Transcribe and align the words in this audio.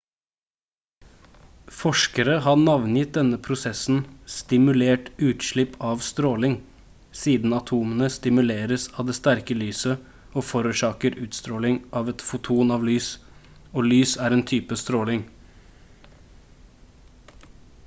forskere 1.79 2.35
har 2.45 2.55
navngitt 2.61 3.09
denne 3.17 3.37
prosessen 3.47 3.97
«stimulert 4.35 5.11
utslipp 5.27 5.75
av 5.89 5.99
stråling» 6.07 6.55
siden 7.23 7.53
atomene 7.59 8.09
stimuleres 8.15 8.85
av 9.03 9.11
det 9.11 9.15
sterke 9.19 9.57
lyset 9.59 10.09
og 10.41 10.47
forårsaker 10.53 11.17
utstråling 11.27 11.77
av 12.01 12.09
et 12.15 12.23
foton 12.31 12.77
av 12.79 12.87
lys 12.89 13.11
og 13.51 13.85
lys 13.91 14.15
er 14.29 14.37
en 14.39 14.41
type 14.53 14.79
stråling 14.85 15.21